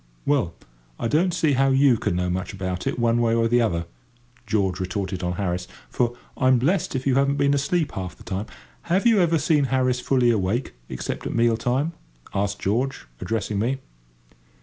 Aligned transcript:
"Well, 0.25 0.55
I 0.99 1.07
don't 1.07 1.31
see 1.31 1.51
how 1.51 1.67
you 1.69 1.95
can 1.95 2.15
know 2.15 2.27
much 2.31 2.53
about 2.53 2.87
it, 2.87 2.97
one 2.97 3.21
way 3.21 3.35
or 3.35 3.47
the 3.47 3.61
other," 3.61 3.85
George 4.47 4.79
retorted 4.79 5.21
on 5.21 5.33
Harris; 5.33 5.67
"for 5.91 6.15
I'm 6.35 6.57
blest 6.57 6.95
if 6.95 7.05
you 7.05 7.13
haven't 7.13 7.37
been 7.37 7.53
asleep 7.53 7.91
half 7.91 8.15
the 8.15 8.23
time. 8.23 8.47
Have 8.89 9.05
you 9.05 9.19
ever 9.21 9.37
seen 9.37 9.65
Harris 9.65 9.99
fully 9.99 10.31
awake, 10.31 10.73
except 10.89 11.27
at 11.27 11.35
meal 11.35 11.55
time?" 11.55 11.93
asked 12.33 12.57
George, 12.57 13.05
addressing 13.19 13.59
me. 13.59 13.77